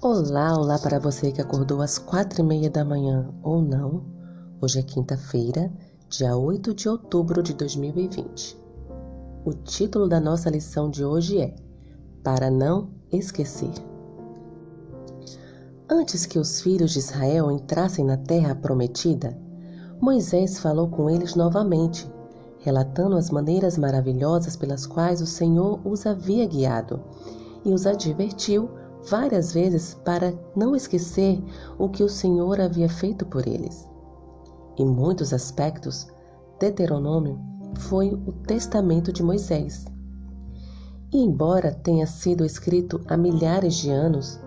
[0.00, 4.04] Olá, olá para você que acordou às quatro e meia da manhã ou não.
[4.60, 5.72] Hoje é quinta-feira,
[6.08, 8.56] dia 8 de outubro de 2020.
[9.44, 11.56] O título da nossa lição de hoje é
[12.22, 13.72] Para não esquecer.
[15.90, 19.36] Antes que os filhos de Israel entrassem na terra prometida,
[20.00, 22.08] Moisés falou com eles novamente,
[22.60, 27.00] relatando as maneiras maravilhosas pelas quais o Senhor os havia guiado,
[27.64, 28.70] e os advertiu
[29.08, 31.42] várias vezes para não esquecer
[31.78, 33.88] o que o Senhor havia feito por eles.
[34.76, 36.06] Em muitos aspectos,
[36.60, 37.38] Deuteronômio
[37.78, 39.86] foi o testamento de Moisés.
[41.12, 44.38] E embora tenha sido escrito há milhares de anos,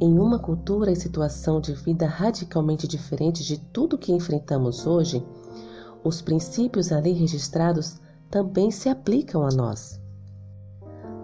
[0.00, 5.24] em uma cultura e situação de vida radicalmente diferente de tudo que enfrentamos hoje,
[6.02, 8.00] os princípios ali registrados
[8.30, 10.00] também se aplicam a nós.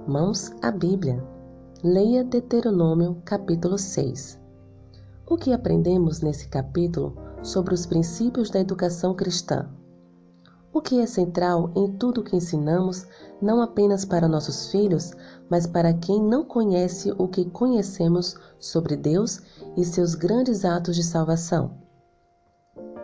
[0.06, 1.35] Mãos à Bíblia
[1.84, 4.40] Leia Deuteronômio capítulo 6.
[5.28, 9.68] O que aprendemos nesse capítulo sobre os princípios da educação cristã?
[10.72, 13.06] O que é central em tudo o que ensinamos,
[13.42, 15.12] não apenas para nossos filhos,
[15.50, 19.42] mas para quem não conhece o que conhecemos sobre Deus
[19.76, 21.72] e seus grandes atos de salvação?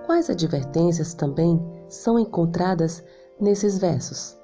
[0.06, 3.04] Quais advertências também são encontradas
[3.38, 4.41] nesses versos?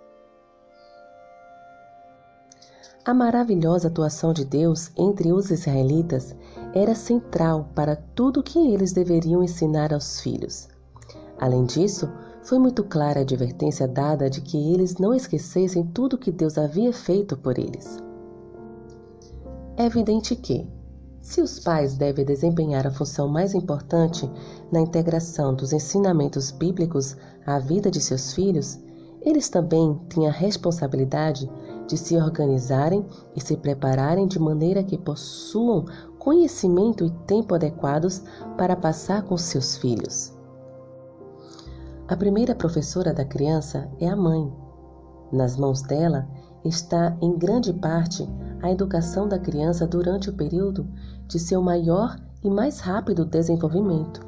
[3.08, 6.36] A maravilhosa atuação de Deus entre os israelitas
[6.74, 10.68] era central para tudo o que eles deveriam ensinar aos filhos.
[11.40, 12.06] Além disso,
[12.42, 16.58] foi muito clara a advertência dada de que eles não esquecessem tudo o que Deus
[16.58, 17.98] havia feito por eles.
[19.78, 20.68] É evidente que,
[21.18, 24.30] se os pais devem desempenhar a função mais importante
[24.70, 28.78] na integração dos ensinamentos bíblicos à vida de seus filhos,
[29.22, 31.50] eles também têm a responsabilidade
[31.88, 35.86] de se organizarem e se prepararem de maneira que possuam
[36.18, 38.22] conhecimento e tempo adequados
[38.56, 40.36] para passar com seus filhos.
[42.06, 44.52] A primeira professora da criança é a mãe.
[45.32, 46.28] Nas mãos dela
[46.64, 48.28] está, em grande parte,
[48.62, 50.86] a educação da criança durante o período
[51.26, 54.26] de seu maior e mais rápido desenvolvimento.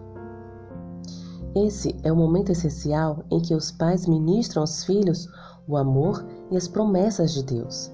[1.55, 5.29] Esse é o momento essencial em que os pais ministram aos filhos
[5.67, 7.91] o amor e as promessas de Deus.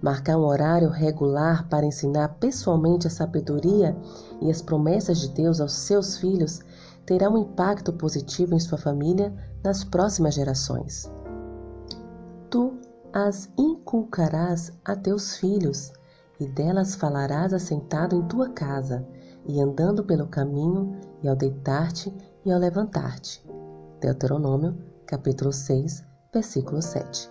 [0.00, 3.96] Marcar um horário regular para ensinar pessoalmente a sabedoria
[4.40, 6.60] e as promessas de Deus aos seus filhos
[7.04, 11.10] terá um impacto positivo em sua família nas próximas gerações.
[12.50, 12.78] Tu
[13.12, 15.92] as inculcarás a teus filhos,
[16.38, 19.04] e delas falarás assentado em tua casa,
[19.46, 23.44] e andando pelo caminho, e ao deitar-te e ao levantar-te.
[24.00, 24.76] Deuteronômio,
[25.06, 27.30] capítulo 6, versículo 7.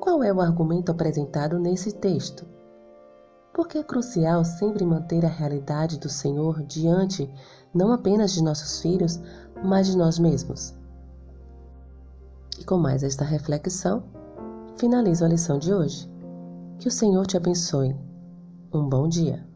[0.00, 2.46] Qual é o argumento apresentado nesse texto?
[3.54, 7.30] Porque é crucial sempre manter a realidade do Senhor diante
[7.74, 9.20] não apenas de nossos filhos,
[9.62, 10.74] mas de nós mesmos.
[12.58, 14.04] E com mais esta reflexão,
[14.76, 16.10] finalizo a lição de hoje.
[16.78, 17.96] Que o Senhor te abençoe.
[18.72, 19.51] Um bom dia.